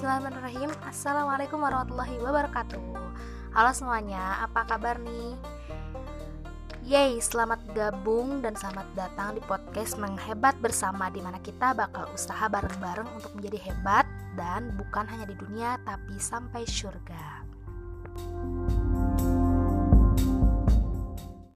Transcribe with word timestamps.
Bismillahirrahmanirrahim. 0.00 0.72
Assalamualaikum 0.88 1.60
warahmatullahi 1.60 2.16
wabarakatuh. 2.24 2.80
Halo 3.52 3.70
semuanya, 3.76 4.40
apa 4.40 4.64
kabar 4.64 4.96
nih? 4.96 5.36
Yeay, 6.88 7.20
selamat 7.20 7.60
gabung 7.76 8.40
dan 8.40 8.56
selamat 8.56 8.88
datang 8.96 9.36
di 9.36 9.44
podcast 9.44 10.00
Menghebat 10.00 10.56
Bersama 10.64 11.12
Di 11.12 11.20
mana 11.20 11.36
kita 11.44 11.76
bakal 11.76 12.08
usaha 12.16 12.48
bareng-bareng 12.48 13.12
untuk 13.12 13.36
menjadi 13.36 13.60
hebat 13.68 14.08
Dan 14.40 14.72
bukan 14.80 15.04
hanya 15.04 15.28
di 15.28 15.36
dunia, 15.36 15.76
tapi 15.84 16.16
sampai 16.16 16.64
surga. 16.64 17.39